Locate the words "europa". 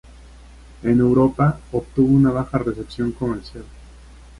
0.99-1.59